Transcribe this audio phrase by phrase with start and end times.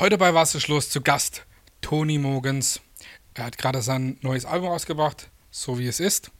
[0.00, 1.46] Heute bei Was ist Schluss zu Gast
[1.80, 2.80] Tony Mogens.
[3.34, 6.32] Er hat gerade sein neues Album rausgebracht, so wie es ist.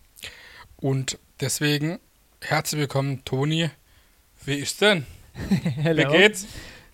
[0.77, 2.01] Und deswegen
[2.41, 3.71] herzlich willkommen, Toni.
[4.45, 5.07] Wie ist denn?
[5.77, 6.12] Hello.
[6.12, 6.46] Wie geht's?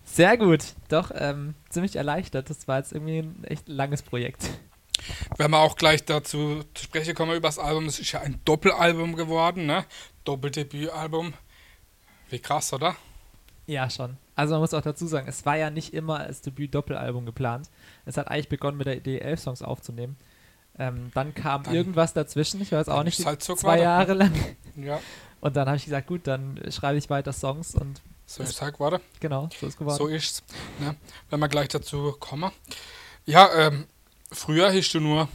[0.05, 0.59] Sehr gut.
[0.87, 2.51] Doch, ähm, ziemlich erleichtert.
[2.51, 4.47] Das war jetzt irgendwie ein echt langes Projekt.
[5.37, 8.39] Wenn wir auch gleich dazu zu sprechen kommen über das Album, es ist ja ein
[8.45, 9.83] Doppelalbum geworden, ne?
[10.25, 11.33] Doppeldebütalbum.
[12.29, 12.95] Wie krass, oder?
[13.65, 14.17] Ja, schon.
[14.41, 17.69] Also man muss auch dazu sagen, es war ja nicht immer als Debüt-Doppelalbum geplant.
[18.07, 20.17] Es hat eigentlich begonnen mit der Idee, elf Songs aufzunehmen.
[20.79, 23.79] Ähm, dann kam Dann- irgendwas dazwischen, ich weiß auch nicht, ist halt so zwei.
[23.79, 24.33] Jahre lang.
[24.75, 24.99] Ja,
[25.41, 28.73] Und dann habe ich gesagt, gut, dann schreibe ich weiter Songs und so ist halt
[28.73, 28.99] geworden.
[29.19, 29.97] genau, so ist geworden.
[29.97, 30.41] So ist's.
[30.79, 30.95] Ne?
[31.29, 32.49] Wenn wir gleich dazu kommen.
[33.27, 33.85] Ja, ähm,
[34.31, 35.29] früher hieß du nur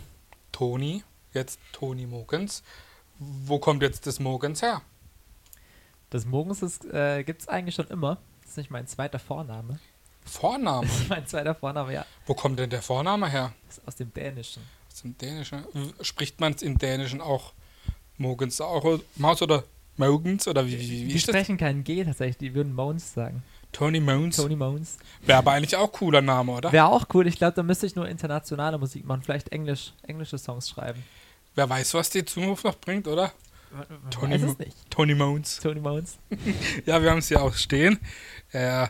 [0.50, 2.64] Toni, jetzt Toni Mogens.
[3.20, 4.82] Wo kommt jetzt das Mogens her?
[6.10, 8.18] Das Mogens äh, gibt es eigentlich schon immer.
[8.56, 9.78] Nicht mein zweiter Vorname.
[10.24, 10.86] Vorname.
[10.86, 12.06] Das ist mein zweiter Vorname, ja.
[12.26, 13.52] Wo kommt denn der Vorname her?
[13.68, 14.62] Das ist aus dem Dänischen.
[14.92, 15.64] Aus dem Dänischen.
[16.00, 17.52] Spricht man es im Dänischen auch
[18.18, 19.64] Mogens auch Maus oder
[19.98, 21.34] Mogens oder wie, wie, wie Die ist das?
[21.34, 23.42] sprechen keinen G tatsächlich, die würden Moans sagen.
[23.72, 24.36] Tony Mogens.
[24.36, 24.96] Tony Moans.
[25.22, 26.72] Wäre aber eigentlich auch cooler Name, oder?
[26.72, 27.26] Wäre auch cool.
[27.26, 29.22] Ich glaube, da müsste ich nur internationale Musik machen.
[29.22, 31.02] Vielleicht Englisch, englische Songs schreiben.
[31.54, 33.32] Wer weiß, was die Zukunft noch bringt, oder?
[34.10, 34.90] Tony weiß es nicht.
[34.90, 35.58] Tony Mogens.
[35.60, 36.18] Tony Moans.
[36.86, 37.98] Ja, wir haben es hier auch stehen.
[38.52, 38.88] Äh,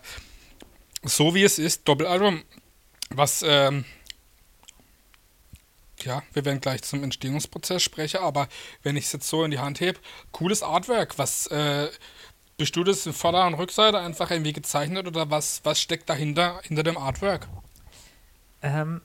[1.02, 2.42] so wie es ist, Doppelalbum.
[3.10, 3.84] Was, ähm,
[6.02, 8.48] ja, wir werden gleich zum Entstehungsprozess sprechen, aber
[8.82, 9.98] wenn ich es jetzt so in die Hand hebe,
[10.32, 11.18] cooles Artwork.
[11.18, 11.88] Was, äh,
[12.56, 16.60] bist du das in Vorder- und Rückseite einfach irgendwie gezeichnet oder was, was steckt dahinter,
[16.62, 17.48] hinter dem Artwork?
[18.62, 19.02] Ähm,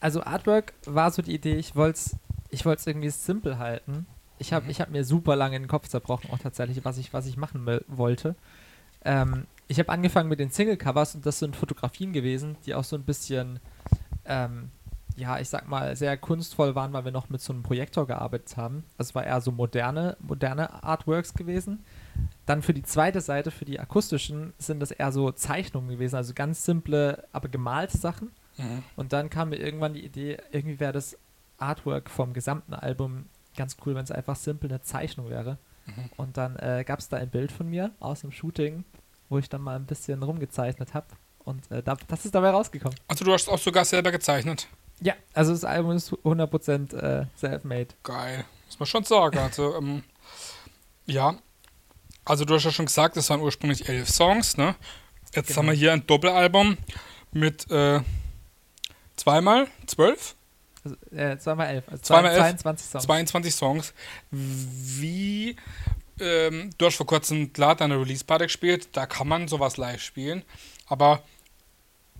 [0.00, 2.16] also Artwork war so die Idee, ich wollte es
[2.50, 4.06] ich wollt's irgendwie simpel halten.
[4.44, 4.70] Ich habe Mhm.
[4.70, 7.66] ich hab mir super lange den Kopf zerbrochen, auch tatsächlich, was ich, was ich machen
[7.88, 8.34] wollte.
[9.02, 12.96] Ähm, ich habe angefangen mit den Single-Covers und das sind Fotografien gewesen, die auch so
[12.96, 13.58] ein bisschen,
[14.26, 14.70] ähm,
[15.16, 18.56] ja, ich sag mal, sehr kunstvoll waren, weil wir noch mit so einem Projektor gearbeitet
[18.58, 18.84] haben.
[18.98, 21.82] Also es war eher so moderne, moderne Artworks gewesen.
[22.44, 26.34] Dann für die zweite Seite, für die akustischen, sind das eher so Zeichnungen gewesen, also
[26.34, 28.30] ganz simple, aber gemalte Sachen.
[28.58, 28.82] Mhm.
[28.96, 31.16] Und dann kam mir irgendwann die Idee, irgendwie wäre das
[31.56, 33.26] Artwork vom gesamten Album
[33.56, 35.58] ganz cool, wenn es einfach simpel eine Zeichnung wäre.
[35.86, 36.10] Mhm.
[36.16, 38.84] Und dann äh, gab es da ein Bild von mir aus dem Shooting,
[39.28, 41.06] wo ich dann mal ein bisschen rumgezeichnet habe.
[41.44, 42.98] Und äh, da, das ist dabei rausgekommen.
[43.08, 44.68] Also du hast auch sogar selber gezeichnet.
[45.00, 47.88] Ja, also das Album ist 100% äh, self-made.
[48.02, 49.38] Geil, muss man schon sagen.
[49.38, 50.02] Also, ähm,
[51.06, 51.34] ja,
[52.24, 54.74] also du hast ja schon gesagt, es waren ursprünglich elf Songs, ne?
[55.34, 55.58] Jetzt Genau.
[55.58, 56.78] haben wir hier ein Doppelalbum
[57.32, 58.00] mit äh,
[59.16, 60.36] zweimal zwölf,
[61.10, 63.04] äh, zweimal elf, also Zweimal elf, 22 Songs.
[63.04, 63.94] 22 Songs.
[64.30, 65.56] Wie,
[66.20, 70.42] ähm, du hast vor kurzem klar deine Release-Party gespielt, da kann man sowas live spielen,
[70.86, 71.22] aber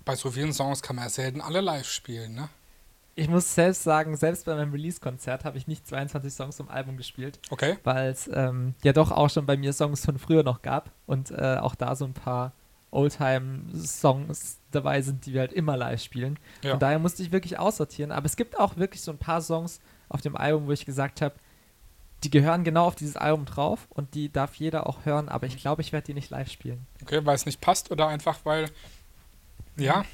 [0.04, 2.48] bei so vielen Songs kann man ja selten alle live spielen, ne?
[3.16, 6.96] Ich muss selbst sagen, selbst bei meinem Release-Konzert habe ich nicht 22 Songs vom Album
[6.96, 7.38] gespielt.
[7.50, 7.78] Okay.
[7.84, 11.30] weil es ähm, ja doch auch schon bei mir Songs von früher noch gab und
[11.30, 12.52] äh, auch da so ein paar
[12.94, 16.38] Oldtime-Songs dabei sind, die wir halt immer live spielen.
[16.62, 16.70] Ja.
[16.70, 18.12] Von daher musste ich wirklich aussortieren.
[18.12, 21.20] Aber es gibt auch wirklich so ein paar Songs auf dem Album, wo ich gesagt
[21.20, 21.34] habe,
[22.22, 25.58] die gehören genau auf dieses Album drauf und die darf jeder auch hören, aber ich
[25.58, 26.86] glaube, ich werde die nicht live spielen.
[27.02, 28.70] Okay, weil es nicht passt oder einfach weil,
[29.76, 30.06] ja,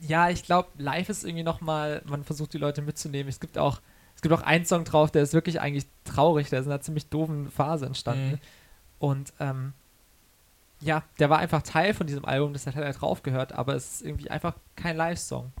[0.00, 3.28] Ja, ich glaube, live ist irgendwie nochmal, man versucht die Leute mitzunehmen.
[3.28, 3.80] Es gibt auch,
[4.14, 6.80] es gibt auch einen Song drauf, der ist wirklich eigentlich traurig, der ist in einer
[6.80, 8.32] ziemlich doofen Phase entstanden.
[8.32, 8.38] Mhm.
[8.98, 9.72] Und ähm,
[10.80, 13.94] ja, der war einfach Teil von diesem Album, das hat er drauf gehört, aber es
[13.94, 15.52] ist irgendwie einfach kein Live-Song.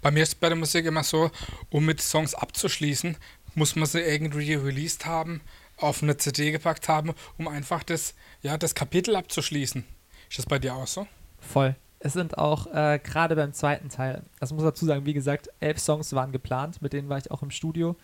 [0.00, 1.30] Bei mir ist bei der Musik immer so,
[1.70, 3.16] um mit Songs abzuschließen,
[3.54, 5.42] muss man sie irgendwie released haben,
[5.76, 9.84] auf eine CD gepackt haben, um einfach das, ja, das Kapitel abzuschließen.
[10.30, 11.06] Ist das bei dir auch so?
[11.38, 11.76] Voll.
[11.98, 15.78] Es sind auch äh, gerade beim zweiten Teil, das muss dazu sagen, wie gesagt, elf
[15.78, 17.96] Songs waren geplant, mit denen war ich auch im Studio.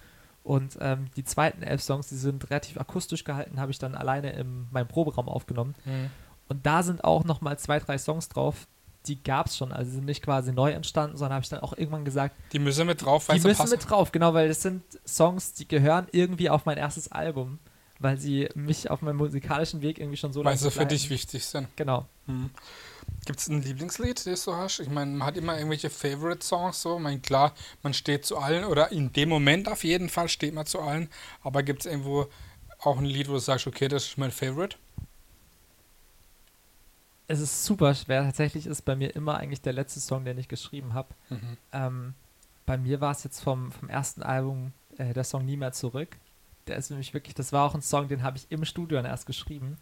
[0.44, 4.32] Und ähm, die zweiten elf Songs, die sind relativ akustisch gehalten, habe ich dann alleine
[4.32, 5.74] in meinem Proberaum aufgenommen.
[6.48, 8.66] Und da sind auch nochmal zwei, drei Songs drauf,
[9.06, 9.72] die gab es schon.
[9.72, 12.86] Also sind nicht quasi neu entstanden, sondern habe ich dann auch irgendwann gesagt, Die müssen
[12.86, 13.72] mit drauf, weil die sie müssen passen.
[13.72, 17.58] mit drauf, genau, weil das sind Songs, die gehören irgendwie auf mein erstes Album,
[17.98, 21.10] weil sie mich auf meinem musikalischen Weg irgendwie schon so weil lange sie für dich
[21.10, 21.68] wichtig sind.
[21.76, 22.06] Genau.
[22.26, 22.50] Hm.
[23.24, 24.80] Gibt es ein Lieblingslied, das du hast?
[24.80, 26.96] Ich meine, man hat immer irgendwelche Favorite-Songs so.
[26.96, 30.54] Ich meine, klar, man steht zu allen oder in dem Moment auf jeden Fall steht
[30.54, 31.08] man zu allen.
[31.42, 32.26] Aber gibt es irgendwo
[32.80, 34.76] auch ein Lied, wo du sagst, okay, das ist mein Favorite?
[37.28, 38.24] Es ist super schwer.
[38.24, 41.14] Tatsächlich ist bei mir immer eigentlich der letzte Song, den ich geschrieben habe.
[41.28, 41.56] Mhm.
[41.72, 42.14] Ähm,
[42.66, 46.16] bei mir war es jetzt vom, vom ersten Album äh, der Song Nie mehr zurück.
[46.66, 49.06] Der ist nämlich wirklich, das war auch ein Song, den habe ich im Studio dann
[49.06, 49.76] erst geschrieben.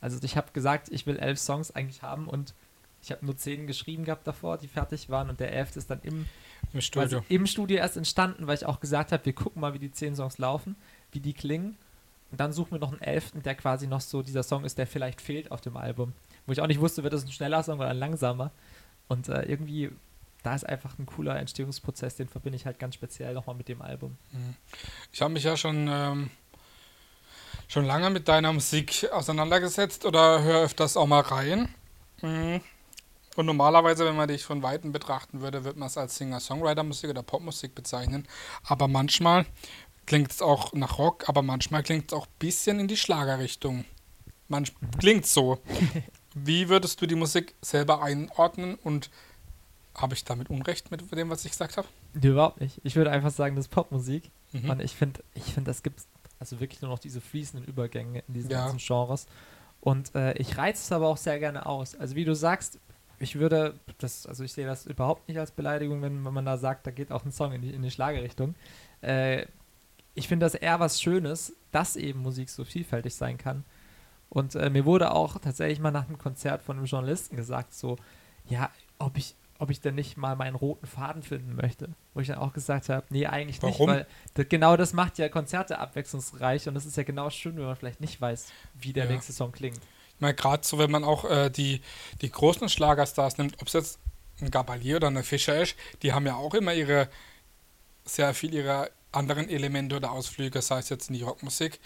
[0.00, 2.54] Also ich habe gesagt, ich will elf Songs eigentlich haben und
[3.02, 6.00] Ich habe nur zehn geschrieben gehabt davor, die fertig waren und der elfte ist dann
[6.02, 6.26] im
[6.72, 7.20] Im Studio.
[7.20, 9.90] quasi im Studio erst entstanden, weil ich auch gesagt habe, wir gucken mal, wie die
[9.90, 10.76] zehn Songs laufen,
[11.10, 11.76] wie die klingen.
[12.30, 14.86] Und dann suchen wir noch einen elften, der quasi noch so dieser Song ist, der
[14.86, 16.12] vielleicht fehlt auf dem Album.
[16.46, 18.50] Wo ich auch nicht wusste, wird das ein schneller Song oder ein langsamer.
[19.08, 19.90] Und äh, irgendwie,
[20.42, 23.82] da ist einfach ein cooler Entstehungsprozess, den verbinde ich halt ganz speziell nochmal mit dem
[23.82, 24.16] Album.
[25.12, 26.30] Ich habe mich ja schon, ähm,
[27.68, 31.68] schon lange mit deiner Musik auseinandergesetzt oder höre öfters auch mal rein.
[32.22, 32.60] Mhm.
[33.36, 37.22] Und normalerweise, wenn man dich von Weitem betrachten würde, würde man es als Singer-Songwriter-Musik oder
[37.22, 38.28] Popmusik bezeichnen.
[38.64, 39.46] Aber manchmal
[40.06, 43.84] klingt es auch nach Rock, aber manchmal klingt es auch ein bisschen in die Schlagerrichtung.
[44.48, 45.62] Manchmal klingt so.
[46.34, 49.10] Wie würdest du die Musik selber einordnen und
[49.94, 51.86] habe ich damit Unrecht mit dem, was ich gesagt habe?
[52.14, 52.80] Nee, überhaupt nicht.
[52.82, 54.30] Ich würde einfach sagen, das ist Popmusik.
[54.52, 54.70] Mhm.
[54.70, 56.00] Und ich finde, ich finde, das gibt
[56.38, 58.66] also wirklich nur noch diese fließenden Übergänge in diesen Ja.
[58.66, 59.26] ganzen Genres.
[59.80, 61.94] Und äh, ich reize es aber auch sehr gerne aus.
[61.94, 62.78] Also wie du sagst,
[63.18, 66.56] ich würde, das, also ich sehe das überhaupt nicht als Beleidigung, wenn, wenn man da
[66.56, 68.54] sagt, da geht auch ein Song in die, in die Schlagerrichtung.
[69.02, 69.46] Äh,
[70.14, 73.64] ich finde das eher was Schönes, dass eben Musik so vielfältig sein kann.
[74.32, 77.98] Und äh, mir wurde auch tatsächlich mal nach einem Konzert von einem Journalisten gesagt, so,
[78.48, 81.90] ja, ob ich, ob ich denn nicht mal meinen roten Faden finden möchte.
[82.14, 83.78] Wo ich dann auch gesagt habe, nee, eigentlich Warum?
[83.78, 87.56] nicht, weil das, genau das macht ja Konzerte abwechslungsreich und es ist ja genau schön,
[87.58, 89.10] wenn man vielleicht nicht weiß, wie der Ja.
[89.10, 89.80] nächste Song klingt.
[90.14, 91.82] Ich meine, gerade so, wenn man auch äh, die,
[92.22, 93.98] die großen Schlagerstars nimmt, ob es jetzt
[94.40, 97.10] ein Gabalier oder eine Fischer ist, die haben ja auch immer ihre,
[98.06, 101.80] sehr viel ihrer anderen Elemente oder Ausflüge, sei es jetzt in die Rockmusik,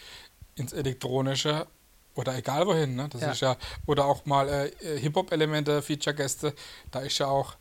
[0.55, 1.67] ins Elektronische
[2.17, 3.09] oder egal wohin, ne?
[3.09, 3.31] Das Ja.
[3.31, 6.55] ist ja, oder auch mal äh, Hip-Hop-Elemente, Feature-Gäste,
[6.91, 7.55] da ist ja auch,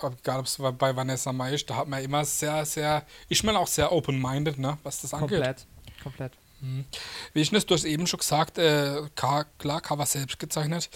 [0.00, 3.56] egal ob es bei Vanessa Mai ist, da hat man immer sehr, sehr, ist man
[3.56, 4.78] auch sehr open-minded, ne?
[4.82, 5.30] Was das angeht.
[5.30, 5.66] Komplett.
[6.02, 6.32] Komplett.
[6.60, 6.84] Mhm.
[7.32, 9.44] Wie ich das, du hast eben schon gesagt, äh, klar,
[9.82, 10.88] Cover selbst gezeichnet.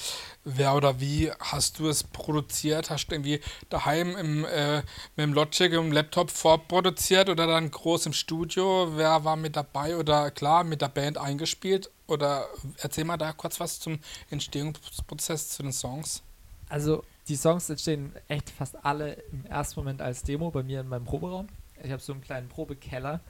[0.44, 2.88] Wer oder wie hast du es produziert?
[2.90, 4.86] Hast du irgendwie daheim im, äh, mit
[5.18, 8.92] dem Logic im Laptop vorproduziert oder dann groß im Studio?
[8.96, 11.90] Wer war mit dabei oder klar mit der Band eingespielt?
[12.08, 12.46] Oder
[12.78, 14.00] erzähl mal da kurz was zum
[14.30, 16.22] Entstehungsprozess zu den Songs.
[16.68, 20.88] Also die Songs entstehen echt fast alle im ersten Moment als Demo bei mir in
[20.88, 21.48] meinem Proberaum.
[21.82, 23.20] Ich habe so einen kleinen Probekeller.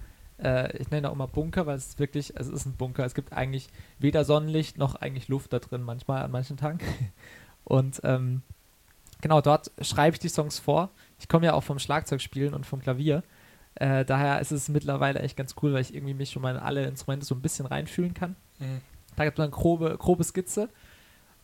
[0.42, 3.04] Äh, ich nenne auch immer Bunker, weil es wirklich, es ist ein Bunker.
[3.04, 6.78] Es gibt eigentlich weder Sonnenlicht noch eigentlich Luft da drin manchmal an manchen Tagen.
[7.64, 8.42] Und ähm,
[9.20, 10.90] genau dort schreibe ich die Songs vor.
[11.18, 13.24] Ich komme ja auch vom Schlagzeugspielen und vom Klavier.
[13.80, 16.60] Äh, daher ist es mittlerweile echt ganz cool, weil ich irgendwie mich schon mal in
[16.60, 18.34] alle Instrumente so ein bisschen reinfühlen kann.
[18.58, 18.80] Mhm.
[19.14, 20.68] Da gibt es eine grobe, grobe Skizze.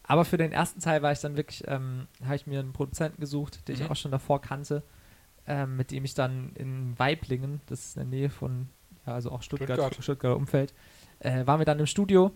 [0.02, 3.20] Aber für den ersten Teil war ich dann wirklich, ähm, habe ich mir einen Produzenten
[3.20, 3.82] gesucht, den Mhm.
[3.82, 4.82] ich auch schon davor kannte,
[5.46, 8.68] ähm, mit dem ich dann in Weiblingen, das ist in der Nähe von,
[9.06, 10.02] ja, also auch Stuttgart, Stuttgart.
[10.02, 10.74] Stuttgarter Umfeld,
[11.20, 12.32] äh, waren wir dann im Studio.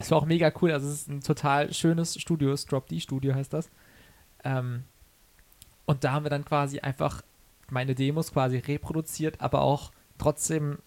[0.00, 2.98] Es war auch mega cool, also es ist ein total schönes Studio, das Drop D
[3.00, 3.68] Studio heißt das.
[4.42, 4.84] Ähm,
[5.86, 7.22] und da haben wir dann quasi einfach
[7.70, 10.78] meine Demos quasi reproduziert, aber auch trotzdem,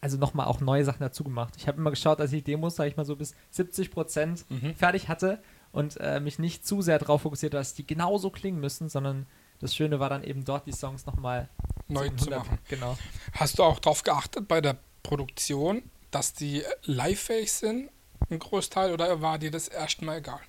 [0.00, 1.54] also nochmal auch neue Sachen dazu gemacht.
[1.56, 4.44] Ich habe immer geschaut, dass ich die Demos, sage ich mal, so bis 70 Prozent
[4.50, 4.74] Mhm.
[4.74, 8.88] fertig hatte und äh, mich nicht zu sehr darauf fokussiert, dass die genauso klingen müssen,
[8.88, 9.26] sondern
[9.60, 11.48] das Schöne war dann eben dort die Songs nochmal
[11.88, 12.58] Neu zu machen.
[12.68, 12.96] Genau.
[13.34, 17.90] Hast du auch darauf geachtet bei der Produktion, dass die live-fähig sind,
[18.30, 20.40] ein Großteil, oder war dir das erstmal egal?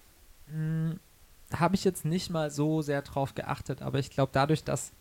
[0.47, 0.99] Hm,
[1.53, 4.91] habe ich jetzt nicht mal so sehr drauf geachtet, aber ich glaube, dadurch, dass,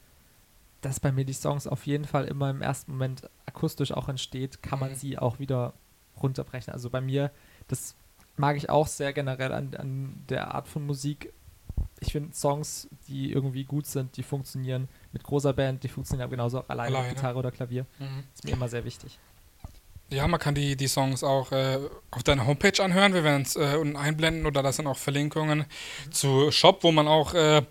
[0.82, 4.62] dass bei mir die Songs auf jeden Fall immer im ersten Moment akustisch auch entsteht,
[4.62, 4.96] kann man Mhm.
[4.96, 5.72] sie auch wieder
[6.22, 6.72] runterbrechen.
[6.72, 7.30] Also bei mir,
[7.68, 7.94] das
[8.36, 11.32] mag ich auch sehr generell an, an der Art von Musik.
[12.00, 16.32] Ich finde Songs, die irgendwie gut sind, die funktionieren mit großer Band, die funktionieren aber
[16.32, 17.14] genauso auch alleine, Alleine.
[17.14, 17.86] Gitarre oder Klavier.
[18.34, 19.18] Ist mir immer sehr wichtig.
[20.10, 21.78] Ja, man kann die, die Songs auch äh,
[22.10, 23.14] auf deiner Homepage anhören.
[23.14, 25.64] Wir werden es äh, unten einblenden oder da sind auch Verlinkungen
[26.10, 27.62] zu Shop, wo man auch äh,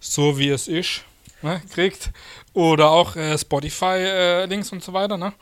[0.00, 1.04] so wie es ist
[1.44, 2.10] ne, kriegt.
[2.52, 5.16] Oder auch äh, Spotify-Links und so weiter.
[5.16, 5.32] Ne?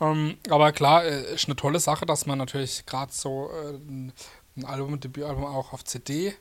[0.00, 4.12] Ähm, aber klar, äh, ist eine tolle Sache, dass man natürlich gerade so äh, ein
[4.56, 6.34] ein Album, ein Debütalbum auch auf CD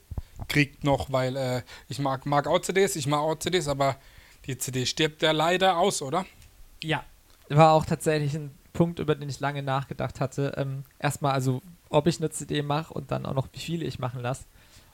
[0.48, 3.98] kriegt noch, weil äh, ich mag, mag auch CDs, ich mag auch CDs, aber
[4.46, 6.26] die CD stirbt ja leider aus, oder?
[6.82, 7.04] Ja.
[7.50, 10.54] War auch tatsächlich ein Punkt, über den ich lange nachgedacht hatte.
[10.56, 14.00] Ähm, erstmal, also, ob ich eine CD mache und dann auch noch, wie viele ich
[14.00, 14.46] machen lasse.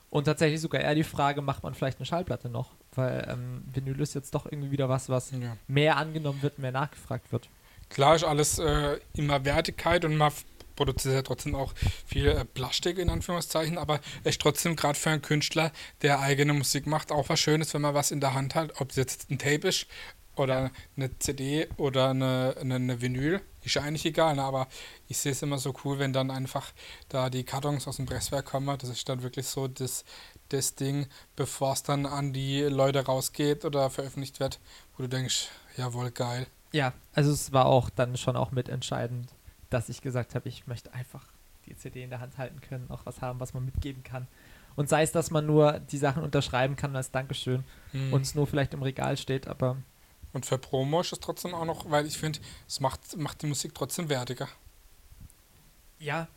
[0.09, 2.71] Und tatsächlich sogar eher die Frage, macht man vielleicht eine Schallplatte noch?
[2.95, 5.57] Weil ähm, Vinyl ist jetzt doch irgendwie wieder was, was Ja.
[5.67, 7.49] mehr angenommen wird, mehr nachgefragt wird.
[7.89, 10.31] Klar ist alles äh, immer Wertigkeit und man
[10.75, 11.73] produziert ja trotzdem auch
[12.05, 15.71] viel äh, Plastik in Anführungszeichen, aber es ist trotzdem gerade für einen Künstler,
[16.01, 18.89] der eigene Musik macht, auch was Schönes, wenn man was in der Hand hat, ob
[18.89, 19.87] es jetzt ein Tape ist
[20.35, 23.39] oder eine CD oder eine, eine, eine Vinyl.
[23.63, 24.43] Ist ja eigentlich egal, ne?
[24.43, 24.67] aber
[25.07, 26.71] ich sehe es immer so cool, wenn dann einfach
[27.09, 28.77] da die Kartons aus dem Presswerk kommen.
[28.77, 30.03] Das ist dann wirklich so das,
[30.49, 34.59] das Ding, bevor es dann an die Leute rausgeht oder veröffentlicht wird,
[34.97, 36.47] wo du denkst, jawohl, geil.
[36.71, 39.29] Ja, also es war auch dann schon auch mitentscheidend,
[39.69, 41.23] dass ich gesagt habe, ich möchte einfach
[41.65, 44.27] die CD in der Hand halten können, auch was haben, was man mitgeben kann.
[44.75, 48.11] Und sei es, dass man nur die Sachen unterschreiben kann als Dankeschön Hm.
[48.13, 49.77] und es nur vielleicht im Regal steht, aber
[50.33, 53.47] Und für Promo ist es trotzdem auch noch, weil ich finde, es macht, macht die
[53.47, 54.49] Musik trotzdem wertiger.
[55.97, 56.27] ja,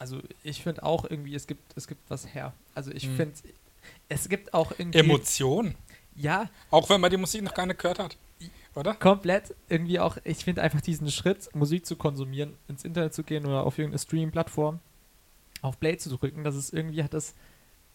[0.00, 2.52] also ich finde auch irgendwie, es gibt, es gibt was her.
[2.74, 3.16] Also ich Mhm.
[3.16, 3.34] finde,
[4.08, 4.98] es gibt auch irgendwie.
[4.98, 5.76] Emotion.
[6.16, 8.16] Ja, Auch wenn man die Musik noch gar nicht gehört hat.
[8.74, 8.94] Oder?
[8.94, 13.44] komplett irgendwie auch, ich finde einfach diesen Schritt, Musik zu konsumieren, ins Internet zu gehen
[13.44, 14.78] oder auf irgendeine Streaming-Plattform,
[15.60, 17.34] auf Play zu drücken, dass es irgendwie hat das,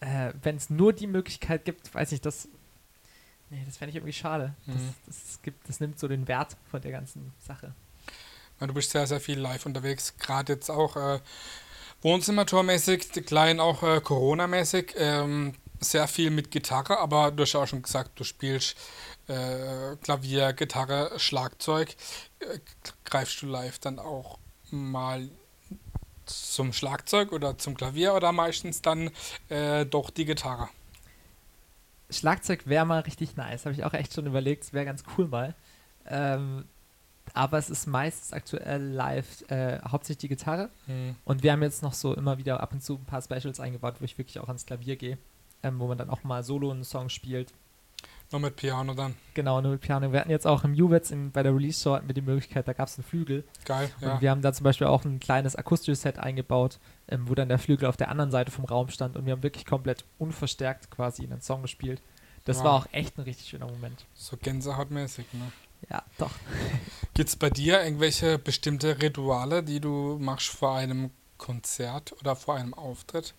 [0.00, 2.46] äh, wenn es nur die Möglichkeit gibt, weiß ich, das,
[3.48, 4.54] nee, das fände ich irgendwie schade.
[4.66, 4.94] Das, Mhm.
[5.06, 7.72] das, gibt, das nimmt so den Wert von der ganzen Sache.
[8.60, 10.14] Du bist sehr, sehr viel live unterwegs.
[10.18, 11.20] Gerade jetzt auch äh,
[12.02, 14.94] Wohnzimmertourmäßig, klein auch äh, Corona-mäßig.
[14.96, 18.76] Ähm, sehr viel mit Gitarre, aber du hast ja auch schon gesagt, du spielst
[19.28, 21.94] äh, Klavier, Gitarre, Schlagzeug.
[22.40, 22.58] Äh,
[23.04, 24.38] greifst du live dann auch
[24.70, 25.28] mal
[26.26, 29.10] zum Schlagzeug oder zum Klavier oder meistens dann
[29.48, 30.68] äh, doch die Gitarre?
[32.10, 35.54] Schlagzeug wäre mal richtig nice, habe ich auch echt schon überlegt, wäre ganz cool mal.
[36.06, 36.66] Ähm,
[37.36, 40.70] aber es ist meistens aktuell live äh, hauptsächlich die Gitarre.
[40.86, 41.14] Hm.
[41.24, 43.96] Und wir haben jetzt noch so immer wieder ab und zu ein paar Specials eingebaut,
[44.00, 45.18] wo ich wirklich auch ans Klavier gehe,
[45.62, 47.52] ähm, wo man dann auch mal solo einen Song spielt.
[48.32, 49.14] Nur mit Piano dann.
[49.34, 50.10] Genau, nur mit Piano.
[50.10, 52.72] Wir hatten jetzt auch im Jubitz in, bei der Release-Show hatten wir die Möglichkeit, da
[52.72, 53.44] gab es einen Flügel.
[53.64, 54.14] Geil, ja.
[54.14, 57.48] Und wir haben da zum Beispiel auch ein kleines akustisches Set eingebaut, ähm, wo dann
[57.48, 59.16] der Flügel auf der anderen Seite vom Raum stand.
[59.16, 62.02] Und wir haben wirklich komplett unverstärkt quasi einen Song gespielt.
[62.44, 62.64] Das Wow.
[62.64, 64.06] war auch echt ein richtig schöner Moment.
[64.14, 65.52] So gänsehautmäßig, ne?
[65.90, 66.32] Ja, doch.
[67.14, 72.54] Gibt es bei dir irgendwelche bestimmte Rituale, die du machst vor einem Konzert oder vor
[72.56, 73.34] einem Auftritt?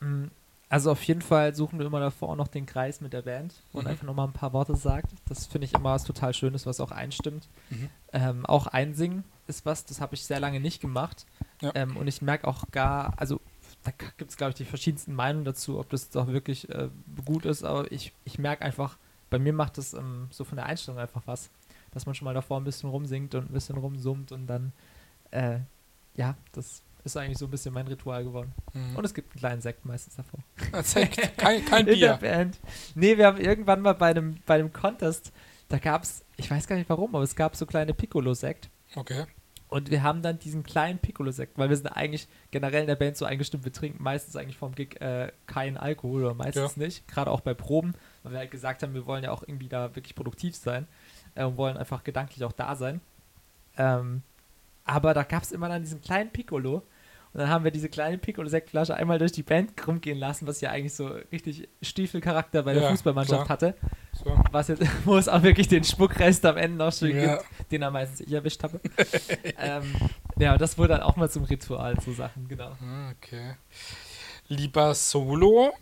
[0.00, 0.26] Mm,
[0.70, 3.54] Also auf jeden Fall suchen wir immer davor auch noch den Kreis mit der Band,
[3.70, 3.90] wo man Mhm.
[3.92, 5.12] einfach nochmal ein paar Worte sagt.
[5.28, 7.46] Das finde ich immer was total Schönes, was auch einstimmt.
[7.70, 7.90] Mhm.
[8.12, 11.26] Ähm, auch einsingen ist was, das habe ich sehr lange nicht gemacht.
[11.60, 11.70] Ja.
[11.76, 13.40] Ähm, und ich merke auch gar, also
[13.84, 16.88] da gibt es, glaube ich, die verschiedensten Meinungen dazu, ob das doch wirklich äh,
[17.24, 18.96] gut ist, aber ich, ich merke einfach,
[19.34, 21.50] bei mir macht das ähm, so von der Einstellung einfach was,
[21.90, 24.72] dass man schon mal davor ein bisschen rumsingt und ein bisschen rumsummt und dann,
[25.32, 25.58] äh,
[26.14, 28.54] ja, das ist eigentlich so ein bisschen mein Ritual geworden.
[28.72, 28.94] Mhm.
[28.94, 30.38] Und es gibt einen kleinen Sekt meistens davor.
[30.84, 32.16] Sekt, kein, kein In der Bier.
[32.20, 32.60] Band.
[32.94, 35.32] Nee, wir haben irgendwann mal bei einem, bei einem Contest,
[35.68, 38.70] da gab es, ich weiß gar nicht warum, aber es gab so kleine Piccolo-Sekt.
[38.94, 39.24] Okay.
[39.66, 43.16] Und wir haben dann diesen kleinen Piccolo-Sekt, weil wir sind eigentlich generell in der Band
[43.16, 47.08] so eingestimmt, wir trinken meistens eigentlich vom Gig äh, keinen Alkohol oder meistens nicht.
[47.08, 49.94] Gerade auch bei Proben, weil wir halt gesagt haben, wir wollen ja auch irgendwie da
[49.94, 50.88] wirklich produktiv sein
[51.36, 53.00] äh, und wollen einfach gedanklich auch da sein.
[53.76, 54.22] Ähm,
[54.84, 56.82] aber da gab es immer dann diesen kleinen Piccolo.
[57.32, 60.70] Und dann haben wir diese kleine Piccolo-Sektflasche einmal durch die Band rumgehen lassen, was ja
[60.70, 63.48] eigentlich so richtig Stiefelcharakter bei der Ja, Fußballmannschaft klar.
[63.48, 63.74] hatte.
[64.12, 64.38] So.
[64.52, 67.38] Was jetzt, wo es auch wirklich den Spuckrest am Ende noch schön Ja.
[67.38, 68.78] gibt, den er meistens ich erwischt habe.
[69.58, 69.82] ähm,
[70.38, 72.76] ja, das wurde dann auch mal zum Ritual, so Sachen, genau.
[72.80, 73.56] Ah, Okay.
[74.46, 75.72] Lieber Solo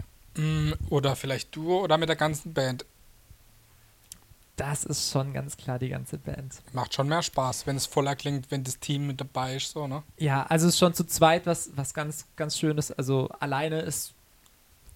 [0.89, 2.85] oder vielleicht Duo oder mit der ganzen Band?
[4.57, 6.63] Das ist schon ganz klar die ganze Band.
[6.73, 9.87] Macht schon mehr Spaß, wenn es voller klingt, wenn das Team mit dabei ist, so,
[9.87, 10.03] ne?
[10.19, 12.93] Ja, also es ist schon zu zweit was, was ganz, ganz Schönes.
[12.93, 14.13] Also alleine ist,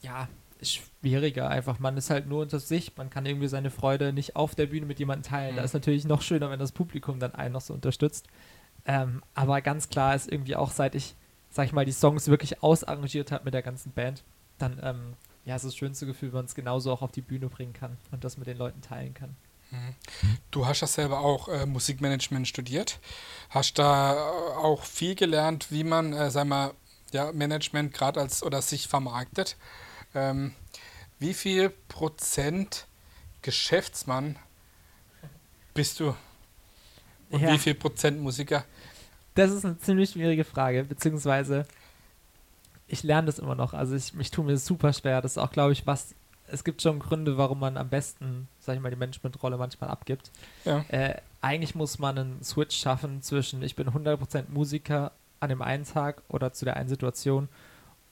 [0.02, 0.28] ja,
[0.58, 1.78] ist schwieriger einfach.
[1.78, 2.96] Man ist halt nur unter sich.
[2.96, 5.56] Man kann irgendwie seine Freude nicht auf der Bühne mit jemandem teilen.
[5.56, 5.66] Da Mhm.
[5.66, 8.26] ist natürlich noch schöner, wenn das Publikum dann einen noch so unterstützt.
[8.84, 11.14] Ähm, aber ganz klar ist irgendwie auch, seit ich,
[11.50, 14.22] sag ich mal, die Songs wirklich ausarrangiert habe mit der ganzen Band,
[14.58, 15.14] dann, ähm,
[15.46, 17.72] ja, es ist das schönste Gefühl, wenn man es genauso auch auf die Bühne bringen
[17.72, 19.34] kann und das mit den Leuten teilen kann.
[20.50, 23.00] Du hast ja selber auch äh, Musikmanagement studiert.
[23.50, 26.72] Hast da äh, auch viel gelernt, wie man, äh, sag mal,
[27.12, 29.56] ja, Management gerade als oder sich vermarktet.
[30.14, 30.54] Ähm,
[31.18, 32.86] wie viel Prozent
[33.42, 34.36] Geschäftsmann
[35.74, 36.14] bist du?
[37.30, 37.52] Und Ja.
[37.52, 38.64] wie viel Prozent Musiker?
[39.34, 41.66] Das ist eine ziemlich schwierige Frage, beziehungsweise
[42.88, 43.74] ich lerne das immer noch.
[43.74, 45.20] Also ich, ich tue mir das super schwer.
[45.20, 46.14] Das ist auch, glaube ich, was.
[46.48, 50.30] Es gibt schon Gründe, warum man am besten, sag ich mal, die Managementrolle manchmal abgibt.
[50.64, 50.84] Ja.
[50.88, 55.84] Äh, eigentlich muss man einen Switch schaffen zwischen ich bin 100% Musiker an dem einen
[55.84, 57.48] Tag oder zu der einen Situation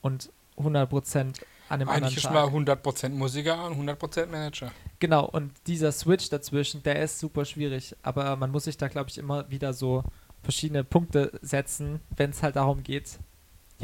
[0.03, 2.85] und 100% an dem Eigentlich ist anderen man Tag.
[2.85, 4.73] 100% Musiker und 100% Manager.
[4.99, 7.97] Genau, und dieser Switch dazwischen, der ist super schwierig.
[8.03, 10.03] Aber man muss sich da, glaube ich, immer wieder so
[10.43, 13.19] verschiedene Punkte setzen, wenn es halt darum geht,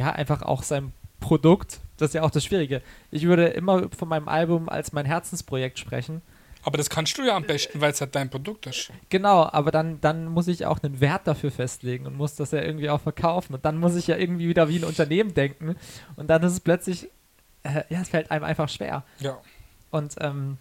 [0.00, 2.80] ja, einfach auch sein Produkt, das ist ja auch das Schwierige.
[3.10, 6.22] Ich würde immer von meinem Album als mein Herzensprojekt sprechen,
[6.62, 8.90] Aber das kannst du ja am besten, weil es halt dein Produkt ist.
[9.08, 12.62] Genau, aber dann, dann muss ich auch einen Wert dafür festlegen und muss das ja
[12.62, 13.54] irgendwie auch verkaufen.
[13.54, 15.76] Und dann muss ich ja irgendwie wieder wie ein Unternehmen denken.
[16.16, 17.08] Und dann ist es plötzlich,
[17.62, 19.04] äh, ja, es fällt einem einfach schwer.
[19.18, 19.38] Ja.
[19.90, 20.58] Und ähm,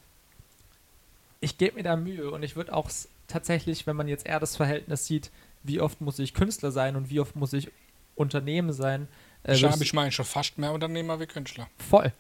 [1.41, 2.89] ich gebe mir da Mühe und ich würde auch
[3.27, 5.31] tatsächlich, wenn man jetzt eher das Verhältnis sieht,
[5.63, 7.72] wie oft muss ich Künstler sein und wie oft muss ich
[8.15, 9.08] Unternehmen sein,
[9.43, 11.67] äh, habe ich meine schon fast mehr Unternehmer wie Künstler.
[11.89, 12.12] voll.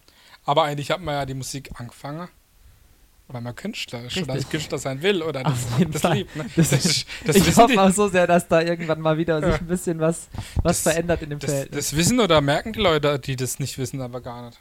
[0.45, 2.27] Aber eigentlich hat man ja die Musik angefangen,
[3.27, 4.35] weil man Künstler ist oder Richtig.
[4.35, 6.35] als Künstler sein will oder das, das liebt.
[6.35, 6.45] Ne?
[6.55, 9.39] Das, Das, ist- das, ich hoffe die, auch so sehr, dass da irgendwann mal wieder
[9.39, 9.51] Ja.
[9.51, 10.27] sich ein bisschen was,
[10.63, 11.89] was Das- verändert in dem das, Verhältnis.
[11.89, 14.59] das wissen oder merken die Leute, die das nicht wissen, aber gar nicht.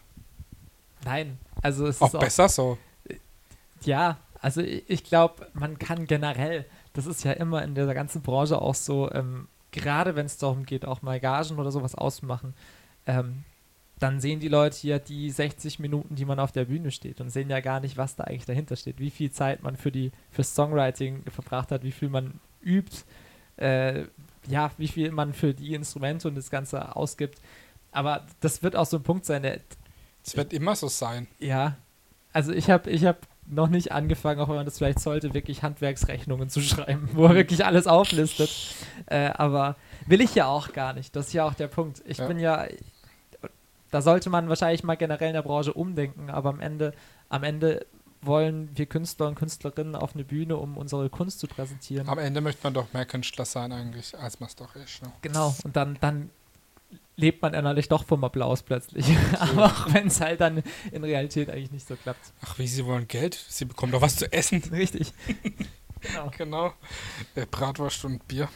[1.05, 2.77] Nein, also es Auch ist auch besser so.
[3.85, 8.21] Ja, also ich, ich glaube, man kann generell, das ist ja immer in dieser ganzen
[8.23, 12.55] Branche auch so, ähm, gerade wenn es darum geht, auch mal Gagen oder sowas auszumachen,
[13.07, 13.45] ähm,
[13.99, 17.31] dann sehen die Leute hier die 60 Minuten, die man auf der Bühne steht und
[17.31, 20.13] sehen ja gar nicht, was da eigentlich dahinter steht, wie viel Zeit man für die
[20.31, 22.99] fürs Songwriting verbracht hat, wie viel man übt,
[23.57, 24.05] äh,
[24.47, 27.41] ja, wie viel man für die Instrumente und das Ganze ausgibt.
[27.91, 29.61] Aber das wird auch so ein Punkt sein, der,
[30.25, 31.27] Es wird immer so sein.
[31.39, 31.77] ja,
[32.33, 35.63] also ich habe ich hab noch nicht angefangen, auch wenn man das vielleicht sollte, wirklich
[35.63, 38.51] Handwerksrechnungen zu schreiben, wo er wirklich alles auflistet.
[39.07, 39.77] Äh, aber
[40.07, 41.17] will ich ja auch gar nicht.
[41.17, 42.03] Das ist ja auch der Punkt.
[42.07, 42.27] Ich Ja.
[42.27, 42.67] bin ja,
[43.91, 46.93] da sollte man wahrscheinlich mal generell in der Branche umdenken, aber am Ende,
[47.29, 47.87] am Ende
[48.21, 52.09] wollen wir Künstler und Künstlerinnen auf eine Bühne, um unsere Kunst zu präsentieren.
[52.09, 55.03] Am Ende möchte man doch mehr Künstler sein eigentlich, als man es doch ist.
[55.03, 55.13] Ne?
[55.23, 56.31] Genau, und dann, dann
[57.17, 59.07] lebt man innerlich doch vom Applaus plötzlich.
[59.39, 62.33] aber auch wenn es halt dann in Realität eigentlich nicht so klappt.
[62.45, 63.35] Ach, wie, sie wollen Geld?
[63.49, 64.63] Sie bekommen doch was zu essen.
[64.73, 65.13] Richtig.
[66.01, 66.31] genau.
[66.37, 66.73] Genau.
[67.35, 68.49] Äh, Bratwurst und Bier.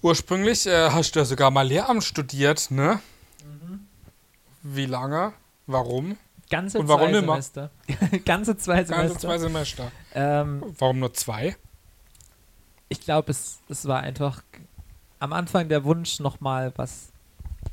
[0.00, 3.00] Ursprünglich äh, hast du ja sogar mal Lehramt studiert, ne?
[3.44, 3.86] Mhm.
[4.62, 5.32] Wie lange?
[5.66, 6.16] Warum?
[6.50, 7.42] Ganze Und warum zwei immer?
[7.42, 7.70] Semester.
[8.24, 8.96] Ganze zwei Semester.
[8.96, 9.92] Ganze zwei Semester.
[10.14, 11.56] Ähm, Warum nur zwei?
[12.88, 14.42] ich glaube, es, es war einfach
[15.18, 17.12] am Anfang der Wunsch, nochmal was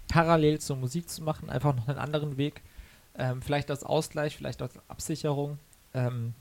[0.07, 2.61] parallel zur Musik zu machen, einfach noch einen anderen Weg.
[3.17, 5.57] Ähm, vielleicht als Ausgleich, vielleicht als Absicherung.
[5.93, 6.33] Ähm,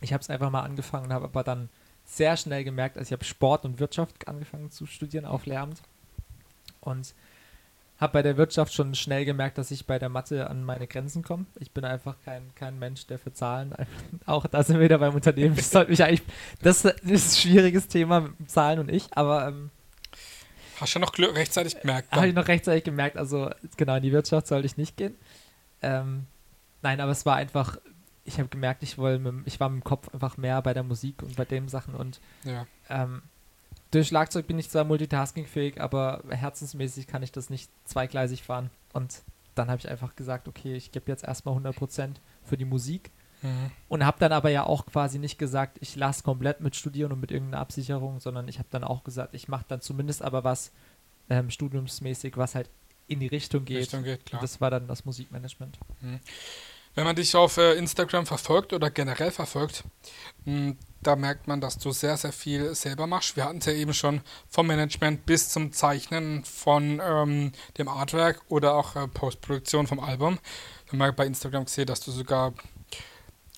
[0.00, 1.68] ich habe es einfach mal angefangen, habe aber dann
[2.04, 5.82] sehr schnell gemerkt, also ich habe Sport und Wirtschaft angefangen zu studieren auf Lehramt
[6.80, 7.14] und
[7.98, 11.22] habe bei der Wirtschaft schon schnell gemerkt, dass ich bei der Mathe an meine Grenzen
[11.22, 11.46] komme.
[11.58, 13.74] Ich bin einfach kein, kein Mensch, der für Zahlen,
[14.26, 15.56] auch da sind wir wieder beim Unternehmen.
[15.56, 16.22] Sollte mich eigentlich,
[16.62, 19.70] das ist ein schwieriges Thema mit Zahlen und ich, aber ähm,
[20.80, 22.12] Hast du noch rechtzeitig gemerkt?
[22.12, 25.14] habe ich noch rechtzeitig gemerkt, also genau, in die Wirtschaft sollte ich nicht gehen.
[25.82, 26.26] Ähm,
[26.82, 27.78] nein, aber es war einfach,
[28.24, 31.22] ich habe gemerkt, ich, wollte ich war mit dem Kopf einfach mehr bei der Musik
[31.22, 32.66] und bei den Sachen und Ja.
[32.88, 33.22] ähm,
[33.92, 38.70] durch Schlagzeug bin ich zwar multitaskingfähig, aber herzensmäßig kann ich das nicht zweigleisig fahren.
[38.92, 39.22] Und
[39.54, 43.10] dann habe ich einfach gesagt, okay, ich gebe jetzt erstmal 100% für die Musik
[43.46, 43.70] Mhm.
[43.88, 47.20] und habe dann aber ja auch quasi nicht gesagt, ich lasse komplett mit studieren und
[47.20, 50.72] mit irgendeiner Absicherung, sondern ich habe dann auch gesagt, ich mache dann zumindest aber was
[51.30, 52.68] ähm, studiumsmäßig, was halt
[53.08, 53.78] in die Richtung geht.
[53.78, 54.40] Richtung geht, Und klar.
[54.42, 55.78] das war dann das Musikmanagement.
[56.94, 59.84] Wenn man dich auf äh, Instagram verfolgt oder generell verfolgt,
[60.44, 63.36] mh, da merkt man, dass du sehr, sehr viel selber machst.
[63.36, 68.42] Wir hatten es ja eben schon vom Management bis zum Zeichnen von ähm, dem Artwork
[68.48, 70.38] oder auch äh, Postproduktion vom Album.
[70.90, 72.54] Wir haben bei Instagram gesehen, dass du sogar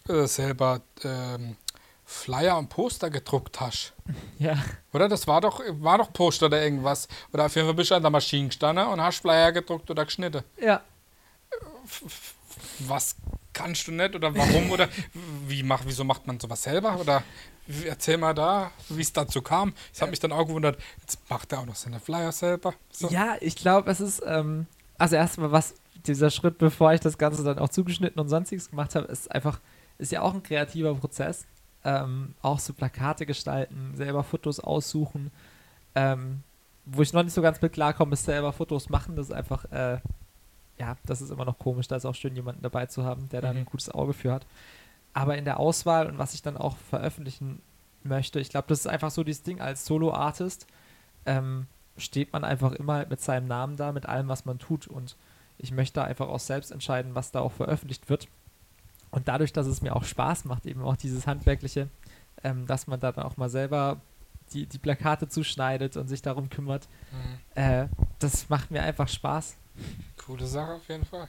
[0.09, 1.57] äh, selber ähm,
[2.05, 3.93] Flyer und Poster gedruckt hast.
[4.39, 4.57] Ja,
[4.93, 5.09] Oder?
[5.09, 7.09] Das war doch, war doch Poster oder irgendwas.
[7.33, 10.05] Oder auf jeden Fall bist du an der Maschine gestanden und hast Flyer gedruckt oder
[10.05, 10.43] geschnitten.
[10.61, 10.81] ja.
[12.81, 13.17] was
[13.53, 14.89] kannst du nicht oder warum oder
[15.47, 17.23] wie mach, wieso macht man sowas selber oder
[17.87, 19.75] erzähl mal da, wie es dazu kam.
[19.93, 22.75] Ich habe mich dann auch gewundert, jetzt macht er auch noch seine Flyer selber.
[22.91, 23.09] So.
[23.09, 24.67] Ja, ich glaube, es ist, ähm,
[24.97, 25.75] also erstmal was,
[26.07, 29.61] dieser Schritt, bevor ich das Ganze dann auch zugeschnitten und sonstiges gemacht habe, ist einfach,
[29.99, 31.47] ist ja auch ein kreativer Prozess.
[31.85, 35.31] Ähm, auch so Plakate gestalten, selber Fotos aussuchen.
[35.95, 36.43] Ähm,
[36.85, 39.17] wo ich noch nicht so ganz mit klarkomme, ist selber Fotos machen.
[39.17, 39.99] Das ist einfach, äh,
[40.79, 41.89] ja, das ist immer noch komisch.
[41.89, 43.59] Da ist auch schön, jemanden dabei zu haben, der da Mhm.
[43.61, 44.47] ein gutes Auge für hat.
[45.15, 47.61] Aber in der Auswahl und was ich dann auch veröffentlichen
[48.05, 50.67] möchte, ich glaube, das ist einfach so dieses Ding als Solo-Artist.
[51.27, 54.87] Ähm, steht man einfach immer halt mit seinem Namen da, mit allem, was man tut.
[54.87, 55.17] Und
[55.59, 58.29] ich möchte einfach auch selbst entscheiden, was da auch veröffentlicht wird.
[59.11, 61.89] Und dadurch, dass es mir auch Spaß macht, eben auch dieses Handwerkliche,
[62.45, 64.01] ähm, dass man da dann auch mal selber
[64.53, 67.63] die, die Plakate zuschneidet und sich darum kümmert, Mhm.
[67.63, 69.57] äh, das macht mir einfach Spaß.
[70.25, 71.29] Coole Sache auf jeden Fall.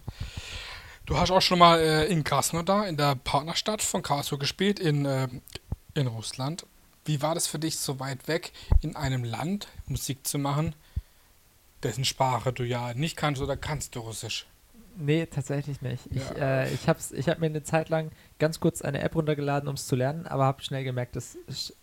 [1.06, 5.06] Du hast auch schon mal äh, in Krasnodar, in der Partnerstadt von Karlsruhe gespielt, in,
[5.06, 5.28] äh,
[5.94, 6.66] in Russland.
[7.06, 10.76] Wie war das für dich, so weit weg in einem Land Musik zu machen,
[11.82, 14.46] dessen Sprache du ja nicht kannst oder kannst du Russisch?
[15.02, 16.08] Nee, tatsächlich nicht.
[16.12, 16.64] Ich, Ja.
[16.64, 19.76] äh, ich habe ich hab mir eine Zeit lang ganz kurz eine App runtergeladen, um
[19.76, 21.74] es zu lernen, aber habe schnell gemerkt, das, ist-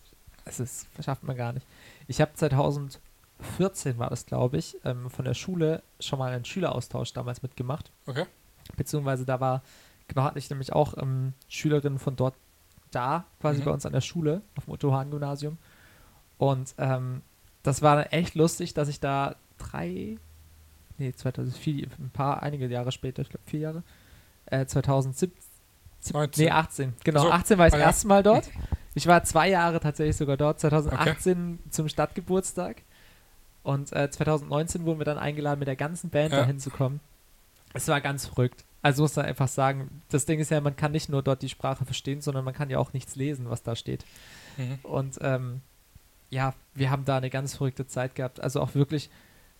[0.45, 1.65] es ist, schafft man gar nicht.
[2.07, 7.13] Ich habe 2014 war das, glaube ich, ähm, von der Schule schon mal einen Schüleraustausch
[7.13, 7.91] damals mitgemacht.
[8.05, 8.25] Okay.
[8.75, 9.61] Beziehungsweise da war,
[10.07, 12.35] genau, hatte ich nämlich auch ähm, Schülerinnen von dort
[12.91, 13.65] da, quasi Mhm.
[13.65, 15.57] bei uns an der Schule, auf dem Otto-Hahn-Gymnasium.
[16.37, 17.21] Und ähm,
[17.63, 20.17] das war echt lustig, dass ich da drei,
[20.97, 23.83] nee, 2004, ein paar, einige Jahre später, ich glaube vier Jahre,
[24.47, 25.31] äh, 2017,
[26.13, 26.43] 19.
[26.45, 27.87] nee, 18, genau, So, 18 war ich ah das ja.
[27.87, 28.49] erste Mal dort.
[28.95, 32.81] Ich war zwei Jahre tatsächlich sogar dort, 2018 zum Stadtgeburtstag.
[33.63, 36.39] Und äh, 2019 wurden wir dann eingeladen, mit der ganzen Band Ja.
[36.39, 36.99] dahin zu kommen.
[37.73, 38.63] Es war ganz verrückt.
[38.81, 41.49] Also muss man einfach sagen, das Ding ist ja, man kann nicht nur dort die
[41.49, 44.05] Sprache verstehen, sondern man kann ja auch nichts lesen, was da steht.
[44.55, 44.79] Mhm.
[44.83, 45.61] Und ähm,
[46.29, 48.39] ja, wir haben da eine ganz verrückte Zeit gehabt.
[48.39, 49.09] Also auch wirklich,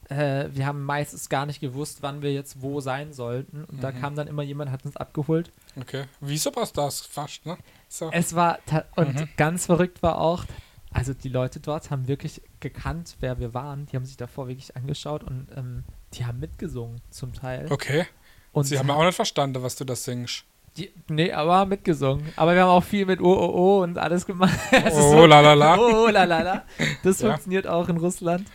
[0.09, 3.63] äh, wir haben meistens gar nicht gewusst, wann wir jetzt wo sein sollten.
[3.65, 4.01] Und da Mhm.
[4.01, 5.51] kam dann immer jemand, hat uns abgeholt.
[5.79, 6.05] Okay.
[6.21, 7.57] Wie Superstars fast, ne?
[7.89, 8.09] So.
[8.11, 8.59] Es war,
[8.95, 9.29] und Mhm.
[9.37, 10.45] ganz verrückt war auch,
[10.93, 13.85] also die Leute dort haben wirklich gekannt, wer wir waren.
[13.87, 17.67] Die haben sich davor wirklich angeschaut und ähm, die haben mitgesungen zum Teil.
[17.69, 18.05] Okay.
[18.53, 20.43] Und Sie haben auch nicht verstanden, was du da singst.
[20.77, 22.31] die, nee, aber mitgesungen.
[22.35, 24.57] Aber wir haben auch viel mit Oh, oh, oh und alles gemacht.
[24.93, 25.75] Oh, la, la, la.
[25.77, 26.63] Oh, oh, la, la, la.
[27.03, 27.29] Das Ja.
[27.29, 28.47] funktioniert auch in Russland.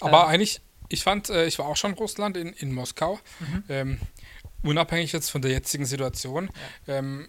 [0.00, 0.28] Aber Ähm.
[0.28, 3.18] eigentlich, ich fand, äh, ich war auch schon in Russland, in, in Moskau.
[3.40, 3.64] Mhm.
[3.68, 3.98] Ähm,
[4.62, 6.50] unabhängig jetzt von der jetzigen Situation,
[6.86, 7.26] ähm,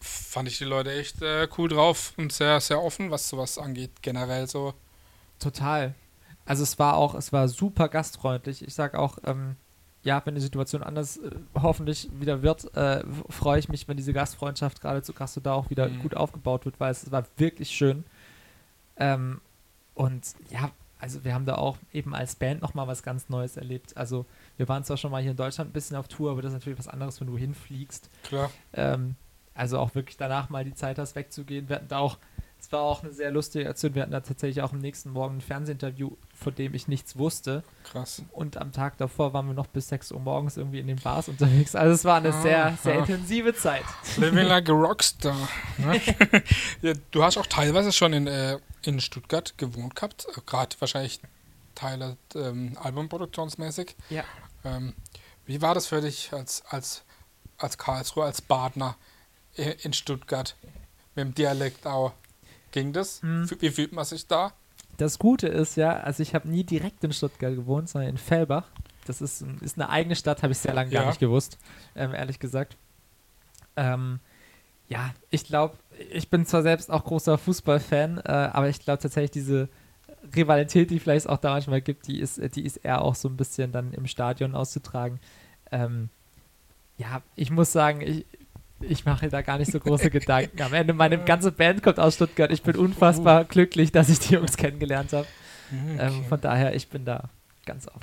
[0.00, 4.02] fand ich die Leute echt äh, cool drauf und sehr, sehr offen, was sowas angeht,
[4.02, 4.74] generell so.
[5.38, 5.94] Total.
[6.46, 8.62] Also es war auch, es war super gastfreundlich.
[8.66, 9.56] Ich sag auch, ähm,
[10.02, 14.12] ja, wenn die Situation anders äh, hoffentlich wieder wird, äh, freue ich mich, wenn diese
[14.14, 15.98] Gastfreundschaft gerade zu Krasnodar auch wieder Mhm.
[16.00, 18.04] gut aufgebaut wird, weil es war wirklich schön.
[18.96, 19.40] Ähm,
[19.94, 23.96] und ja, also wir haben da auch eben als Band nochmal was ganz Neues erlebt.
[23.96, 26.52] Also wir waren zwar schon mal hier in Deutschland ein bisschen auf Tour, aber das
[26.52, 28.10] ist natürlich was anderes, wenn du hinfliegst.
[28.24, 28.50] Klar.
[28.74, 29.16] Ähm,
[29.54, 31.68] also auch wirklich danach mal die Zeit hast, wegzugehen.
[31.68, 32.18] Wir hatten da auch,
[32.60, 33.94] es war auch eine sehr lustige Aktion.
[33.94, 37.64] Wir hatten da tatsächlich auch am nächsten Morgen ein Fernsehinterview, von dem ich nichts wusste.
[37.84, 38.22] Krass.
[38.32, 41.28] Und am Tag davor waren wir noch bis 6 Uhr morgens irgendwie in den Bars
[41.28, 41.74] unterwegs.
[41.74, 42.98] Also es war eine Ah, sehr, sehr ah.
[43.00, 43.84] intensive Zeit.
[44.18, 45.36] Living like a Rockstar.
[45.78, 46.00] Ne?
[46.82, 51.20] ja, du hast auch teilweise schon in, äh, in Stuttgart gewohnt gehabt, gerade wahrscheinlich
[51.74, 53.96] Teile ähm, albumproduktionsmäßig.
[54.10, 54.24] Ja.
[54.64, 54.94] Ähm,
[55.46, 57.02] wie war das für dich als, als,
[57.58, 58.96] als Karlsruhe, als Badner
[59.58, 60.54] i- in Stuttgart
[61.14, 62.12] mit dem Dialekt auch?
[62.72, 63.22] Ging das?
[63.22, 63.48] Hm.
[63.58, 64.52] Wie fühlt man sich da?
[64.96, 68.66] Das Gute ist ja, also ich habe nie direkt in Stuttgart gewohnt, sondern in Fellbach.
[69.06, 71.08] Das ist, ist eine eigene Stadt, habe ich sehr lange gar Ja.
[71.08, 71.58] nicht gewusst,
[71.96, 72.76] ähm, ehrlich gesagt.
[73.76, 74.20] Ähm,
[74.88, 75.76] ja, ich glaube,
[76.12, 79.68] ich bin zwar selbst auch großer Fußballfan, äh, aber ich glaube tatsächlich diese
[80.36, 83.36] Rivalität, die vielleicht auch da manchmal gibt, die ist, die ist eher auch so ein
[83.36, 85.18] bisschen dann im Stadion auszutragen.
[85.72, 86.10] Ähm,
[86.98, 88.26] ja, ich muss sagen, ich,
[88.80, 90.60] ich mache da gar nicht so große Gedanken.
[90.62, 92.50] Am Ende, meine ganze Band kommt aus Stuttgart.
[92.50, 95.26] Ich bin unfassbar glücklich, dass ich die Jungs kennengelernt habe.
[95.70, 97.28] Mhm, Ähm, von daher, ich bin da
[97.66, 98.00] ganz offen.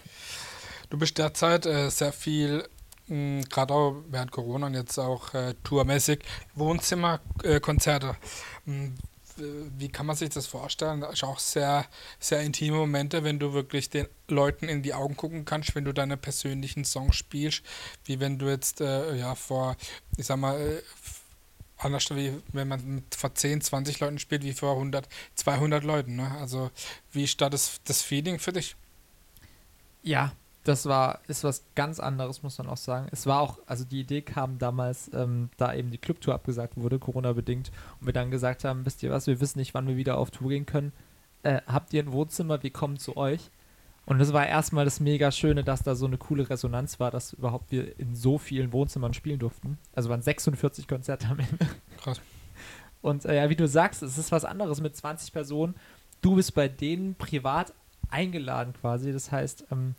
[0.89, 2.63] Du bist derzeit äh, sehr viel,
[3.07, 6.19] gerade auch während Corona und jetzt auch äh, tourmäßig,
[6.55, 8.15] Wohnzimmerkonzerte.
[8.67, 8.89] Äh,
[9.37, 11.01] Wie kann man sich das vorstellen?
[11.01, 11.85] Das ist auch sehr,
[12.19, 15.93] sehr intime Momente, wenn du wirklich den Leuten in die Augen gucken kannst, wenn du
[15.93, 17.63] deine persönlichen Songs spielst,
[18.05, 19.75] wie wenn du jetzt äh, ja vor,
[20.17, 20.81] ich sag mal, äh,
[21.77, 26.15] anders wie wenn man mit vor 10, 20 Leuten spielt, wie vor 100, 200 Leuten.
[26.15, 26.31] Ne?
[26.39, 26.71] Also
[27.11, 28.75] wie ist da das, das Feeling für dich?
[30.03, 30.33] Ja,
[30.67, 33.07] das war, ist was ganz anderes, muss man auch sagen.
[33.11, 36.99] Es war auch, also die Idee kam damals, ähm, da eben die Clubtour abgesagt wurde,
[36.99, 40.17] Corona-bedingt, und wir dann gesagt haben, wisst ihr was, wir wissen nicht, wann wir wieder
[40.17, 40.91] auf Tour gehen können.
[41.43, 43.49] Äh, habt ihr ein Wohnzimmer, wir kommen zu euch.
[44.05, 47.33] Und das war erstmal das mega Schöne, dass da so eine coole Resonanz war, dass
[47.33, 49.77] überhaupt wir in so vielen Wohnzimmern spielen durften.
[49.93, 51.67] Also waren 46 Konzerte am Ende.
[51.97, 52.21] Krass.
[53.01, 55.75] Und äh, ja, wie du sagst, es ist was anderes mit 20 Personen.
[56.21, 57.73] Du bist bei denen privat
[58.09, 59.11] eingeladen quasi.
[59.11, 59.95] Das heißt, ähm,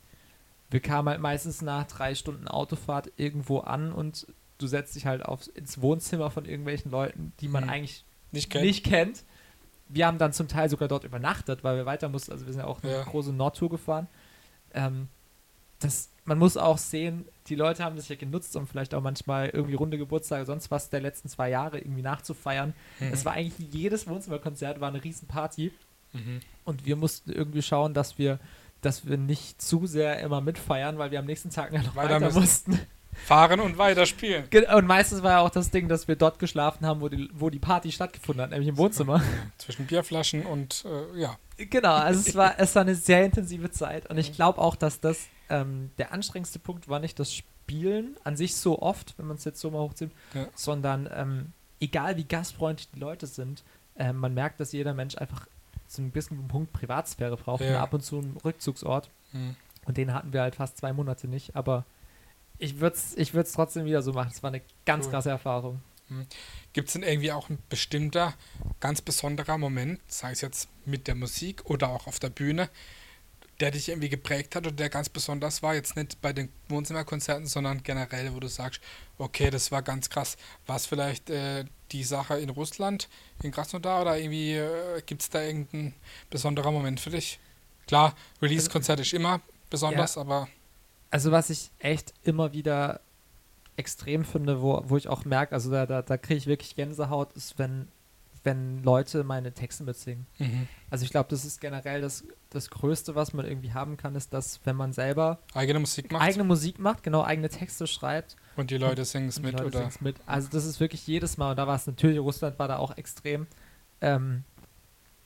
[0.70, 4.26] wir kamen halt meistens nach drei Stunden Autofahrt irgendwo an und
[4.59, 7.70] du setzt dich halt aufs, ins Wohnzimmer von irgendwelchen Leuten, die man Mhm.
[7.70, 8.64] eigentlich Nicht kennt?
[8.64, 9.24] nicht kennt.
[9.88, 12.33] Wir haben dann zum Teil sogar dort übernachtet, weil wir weiter mussten.
[12.33, 13.02] Also wir sind ja auch eine Ja.
[13.04, 14.07] große Nordtour gefahren.
[14.74, 15.09] Ähm,
[15.81, 19.48] das, man muss auch sehen, die Leute haben das ja genutzt, um vielleicht auch manchmal
[19.48, 22.74] irgendwie runde Geburtstage, sonst was der letzten zwei Jahre irgendwie nachzufeiern.
[23.00, 23.12] Mhm.
[23.12, 25.72] Es war eigentlich jedes Wohnzimmerkonzert war eine Riesenparty
[26.12, 26.40] Mhm.
[26.64, 28.38] und wir mussten irgendwie schauen, dass wir,
[28.80, 32.20] dass wir nicht zu sehr immer mitfeiern, weil wir am nächsten Tag ja noch Weiter
[32.20, 32.78] weiter, mussten.
[33.24, 34.48] Fahren und weiterspielen.
[34.50, 37.28] Ge- Und meistens war ja auch das Ding, dass wir dort geschlafen haben, wo die,
[37.34, 39.20] wo die Party stattgefunden hat, nämlich im Wohnzimmer.
[39.58, 41.36] Zwischen Bierflaschen und äh, ja.
[41.56, 45.00] Genau, also es war, es war eine sehr intensive Zeit und ich glaube auch, dass
[45.00, 49.36] das ähm, der anstrengendste Punkt war nicht das spielen, an sich so oft, wenn man
[49.38, 50.46] es jetzt so mal hochzieht, Ja.
[50.54, 53.64] sondern ähm, egal wie gastfreundlich die Leute sind,
[53.96, 55.46] äh, man merkt, dass jeder Mensch einfach
[55.88, 57.83] zu einem gewissen Punkt Privatsphäre braucht Ja.
[57.83, 59.11] ab und zu einen Rückzugsort.
[59.33, 59.57] Mhm.
[59.87, 61.85] Und den hatten wir halt fast zwei Monate nicht, aber
[62.59, 64.31] ich würde es ich würd's trotzdem wieder so machen.
[64.33, 65.12] Es war eine ganz Cool.
[65.12, 65.81] krasse Erfahrung.
[66.72, 68.33] Gibt es denn irgendwie auch ein bestimmter,
[68.81, 72.70] ganz besonderer Moment, sei es jetzt mit der Musik oder auch auf der Bühne,
[73.61, 75.74] der dich irgendwie geprägt hat oder der ganz besonders war?
[75.74, 78.81] Jetzt nicht bei den Wohnzimmerkonzerten, sondern generell, wo du sagst,
[79.18, 80.38] okay, das war ganz krass.
[80.66, 83.09] War es vielleicht äh, die Sache in Russland,
[83.42, 85.94] in Krasnodar oder irgendwie äh, gibt es da irgendeinen
[86.31, 87.38] besonderer Moment für dich?
[87.87, 90.48] Klar, Release-Konzert ist immer besonders, aber
[91.11, 93.01] Also was ich echt immer wieder
[93.77, 97.33] extrem finde, wo, wo ich auch merke, also da, da, da kriege ich wirklich Gänsehaut,
[97.33, 97.88] ist, wenn,
[98.44, 100.27] wenn Leute meine Texte mitsingen.
[100.38, 100.68] mhm.
[100.90, 104.35] Also ich glaube, das ist generell das, das Größte, was man irgendwie haben kann, ist,
[104.35, 108.70] dass wenn man selber eigene Musik macht eigene Musik macht, genau eigene Texte schreibt, und
[108.70, 110.16] die Leute singen es die mit Leute oder mit.
[110.26, 112.96] Also das ist wirklich jedes Mal, und da war es natürlich, Russland war da auch
[112.96, 113.46] extrem.
[114.00, 114.44] Ähm,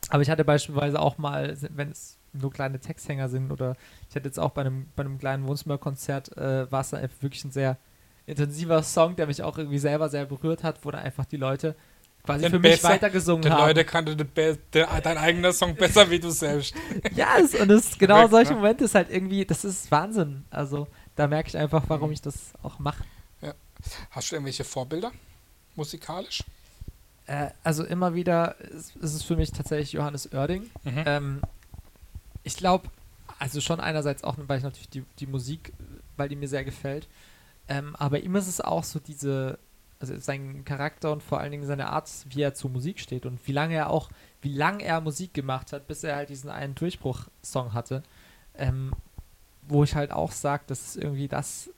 [0.09, 3.77] aber ich hatte beispielsweise auch mal, wenn es nur kleine Texthänger sind, oder
[4.09, 7.45] ich hatte jetzt auch bei einem, bei einem kleinen Wohnzimmerkonzert, äh, war es dann wirklich
[7.45, 7.77] ein sehr
[8.27, 11.75] intensiver Song, der mich auch irgendwie selber sehr berührt hat, wo dann einfach die Leute
[12.25, 13.67] quasi Den für mich besser- weitergesungen die haben.
[13.67, 16.75] Leute kannten dein eigener Song besser wie du selbst.
[17.17, 18.59] Ja, es, und es genau solche ne?
[18.59, 20.45] Momente ist halt irgendwie, das ist Wahnsinn.
[20.51, 22.13] Also da merke ich einfach, warum Mhm.
[22.15, 23.03] ich das auch mache.
[24.11, 25.13] Hast du irgendwelche Vorbilder
[25.75, 26.45] musikalisch?
[27.27, 30.71] Äh, also immer wieder ist, ist es für mich tatsächlich Johannes Oerding.
[30.85, 31.05] Mhm.
[31.07, 31.43] Ähm,
[32.43, 32.89] ich glaube,
[33.39, 35.73] also schon einerseits auch, weil ich natürlich die, die Musik,
[36.17, 37.09] weil die mir sehr gefällt.
[37.69, 39.59] Ähm, aber ihm ist es auch so diese,
[40.01, 43.47] also sein Charakter und vor allen Dingen seine Art, wie er zur Musik steht und
[43.47, 46.75] wie lange er auch, wie lange er Musik gemacht hat, bis er halt diesen einen
[46.75, 48.03] Durchbruch-Song hatte.
[48.55, 48.93] Ähm,
[49.69, 51.71] wo ich halt auch sage, das ist irgendwie das,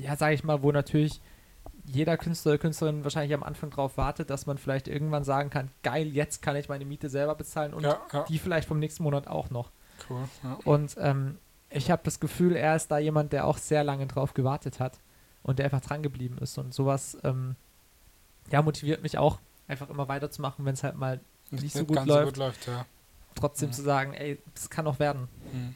[0.00, 1.20] ja, sage ich mal, wo natürlich
[1.84, 5.70] jeder Künstler oder Künstlerin wahrscheinlich am Anfang drauf wartet, dass man vielleicht irgendwann sagen kann,
[5.82, 9.02] geil, jetzt kann ich meine Miete selber bezahlen und ja, ja, die vielleicht vom nächsten
[9.02, 9.70] Monat auch noch.
[10.10, 10.28] cool.
[10.42, 10.58] Ja.
[10.64, 11.38] Und ähm,
[11.70, 14.98] ich habe das Gefühl, er ist da jemand, der auch sehr lange drauf gewartet hat
[15.42, 16.58] und der einfach dran geblieben ist.
[16.58, 17.56] Und sowas, ähm,
[18.50, 22.08] ja, motiviert mich auch, einfach immer weiterzumachen, wenn es halt mal nicht so gut läuft.
[22.08, 22.84] so gut läuft, ja.
[23.34, 23.72] trotzdem Mhm.
[23.72, 25.28] zu sagen, ey, das kann noch werden.
[25.52, 25.74] Mhm.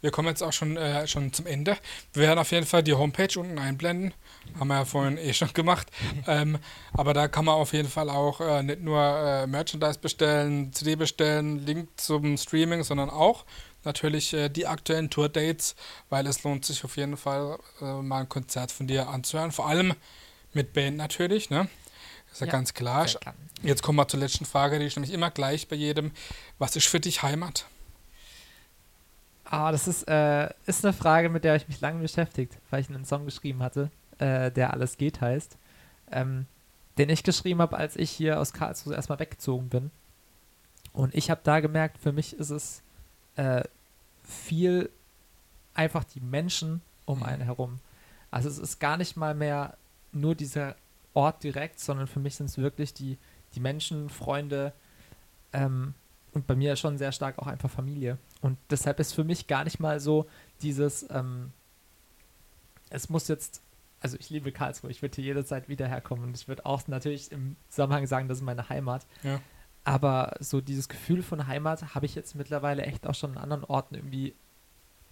[0.00, 1.76] Wir kommen jetzt auch schon, äh, schon zum Ende.
[2.12, 4.14] Wir werden auf jeden Fall die Homepage unten einblenden.
[4.58, 5.88] Haben wir ja vorhin eh schon gemacht.
[6.26, 6.58] ähm,
[6.92, 10.96] aber da kann man auf jeden Fall auch äh, nicht nur äh, Merchandise bestellen, CD
[10.96, 13.44] bestellen, Link zum Streaming, sondern auch
[13.84, 15.76] natürlich äh, die aktuellen Tour-Dates,
[16.10, 19.52] weil es lohnt sich auf jeden Fall äh, mal ein Konzert von dir anzuhören.
[19.52, 19.94] Vor allem
[20.52, 21.68] mit Band natürlich, ne?
[22.32, 22.46] Ist ja,
[23.06, 23.34] Ja, ganz klar.
[23.62, 26.12] Jetzt kommen wir zur letzten Frage, die ist nämlich immer gleich bei jedem.
[26.58, 27.66] Was ist für dich Heimat?
[29.48, 32.88] Ah, das ist, äh, ist eine Frage, mit der ich mich lange beschäftigt, weil ich
[32.88, 35.56] einen Song geschrieben hatte, äh, der Alles geht heißt,
[36.10, 36.46] ähm,
[36.98, 39.90] den ich geschrieben habe, als ich hier aus Karlsruhe erstmal weggezogen bin.
[40.92, 42.82] Und ich habe da gemerkt, für mich ist es
[43.36, 43.62] äh,
[44.24, 44.90] viel
[45.74, 47.24] einfach die Menschen um Mhm.
[47.24, 47.78] einen herum.
[48.30, 49.76] Also es ist gar nicht mal mehr
[50.12, 50.74] nur dieser
[51.14, 53.18] Ort direkt, sondern für mich sind es wirklich die,
[53.54, 54.72] die Menschen, Freunde
[55.52, 55.94] ähm,
[56.32, 58.18] und bei mir schon sehr stark auch einfach Familie.
[58.46, 60.26] Und deshalb ist für mich gar nicht mal so
[60.62, 61.50] dieses, ähm,
[62.90, 63.60] es muss jetzt,
[64.00, 67.32] also ich liebe Karlsruhe, ich würde hier jederzeit wieder herkommen und ich würde auch natürlich
[67.32, 69.04] im Zusammenhang sagen, das ist meine Heimat.
[69.24, 69.40] Ja.
[69.82, 73.64] Aber so dieses Gefühl von Heimat habe ich jetzt mittlerweile echt auch schon an anderen
[73.64, 74.34] Orten irgendwie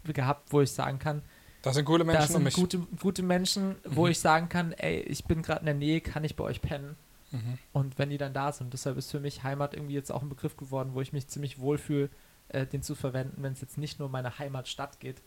[0.05, 1.23] gehabt, wo ich sagen kann,
[1.63, 2.55] Das sind coole Menschen da um sind mich.
[2.55, 4.11] gute, gute Menschen, wo Mhm.
[4.13, 6.95] ich sagen kann, ey, ich bin gerade in der Nähe, kann ich bei euch pennen?
[7.33, 7.59] Mhm.
[7.73, 10.29] Und wenn die dann da sind, deshalb ist für mich Heimat irgendwie jetzt auch ein
[10.29, 12.11] Begriff geworden, wo ich mich ziemlich wohlfühle,
[12.49, 15.23] äh, den zu verwenden, wenn es jetzt nicht nur um meine Heimatstadt geht.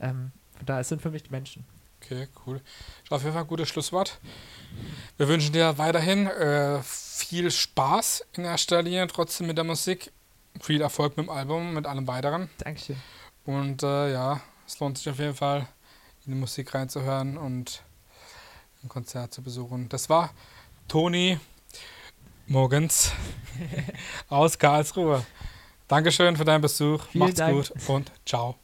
[0.00, 1.64] Ähm, von daher sind für mich die Menschen.
[2.00, 2.60] Okay, cool.
[3.10, 4.18] Auf jeden Fall ein gutes Schlusswort.
[5.16, 10.10] Wir wünschen dir weiterhin äh, viel Spaß in erster Linie, trotzdem mit der Musik.
[10.60, 12.50] Viel Erfolg mit dem Album, mit allem weiteren.
[12.58, 12.96] Dankeschön.
[13.44, 15.68] Und äh, ja, es lohnt sich auf jeden Fall,
[16.26, 17.82] in die Musik reinzuhören und
[18.82, 19.88] ein Konzert zu besuchen.
[19.88, 20.30] Das war
[20.88, 21.38] Toni
[22.46, 23.12] Morgens
[24.28, 25.24] aus Karlsruhe.
[25.88, 27.04] Dankeschön für deinen Besuch.
[27.06, 27.54] Vielen Macht's Dank.
[27.54, 28.56] gut und ciao.